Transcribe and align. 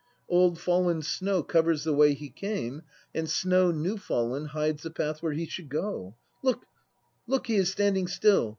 Old 0.27 0.57
fallen 0.59 1.03
snow 1.03 1.43
covers 1.43 1.83
the 1.83 1.93
way 1.93 2.15
he 2.15 2.29
came 2.31 2.81
and 3.13 3.29
snow 3.29 3.69
new 3.69 3.97
fallen 3.99 4.45
hides 4.45 4.81
the 4.81 4.89
path 4.89 5.21
where 5.21 5.33
he 5.33 5.45
should 5.45 5.69
go. 5.69 6.15
Look, 6.41 6.65
look! 7.27 7.45
He 7.45 7.57
is 7.57 7.71
standing 7.71 8.07
still. 8.07 8.49